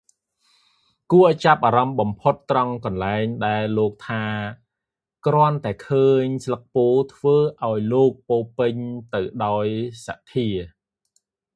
[1.11, 4.23] គួរឱ្យចាប់អារម្មណ៍បំផុតត្រង់កន្លែងដែលលោកថា
[5.25, 8.75] គ្រាន់តែឃើញស្លឹកពោធ៍ធ្វើឱ្យលោកពោរពេញ
[9.13, 9.65] ទៅដោយ
[10.05, 10.47] សទ្ធា។